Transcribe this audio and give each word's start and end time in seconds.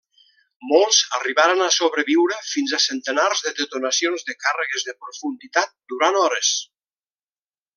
Molts 0.69 1.01
arribaren 1.17 1.61
a 1.65 1.67
sobreviure 1.75 2.39
fins 2.53 2.73
a 2.77 2.81
centenars 2.85 3.45
de 3.49 3.53
detonacions 3.61 4.27
de 4.31 4.37
càrregues 4.47 4.89
de 4.89 4.97
profunditat 5.05 5.77
durant 5.95 6.19
hores. 6.25 6.55